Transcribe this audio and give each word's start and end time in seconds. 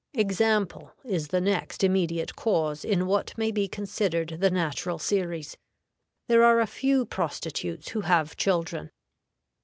EXAMPLE 0.15 0.91
is 1.03 1.27
the 1.27 1.39
next 1.39 1.83
immediate 1.83 2.35
cause 2.35 2.83
in 2.83 3.05
what 3.05 3.37
may 3.37 3.51
be 3.51 3.67
considered 3.67 4.37
the 4.39 4.49
natural 4.49 4.97
series. 4.97 5.57
There 6.27 6.43
are 6.43 6.59
a 6.59 6.65
few 6.65 7.05
prostitutes 7.05 7.89
who 7.89 8.01
have 8.01 8.35
children. 8.35 8.89